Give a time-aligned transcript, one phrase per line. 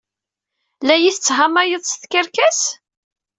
[0.85, 2.61] La iyi-tetthamayeḍ s tkerkas?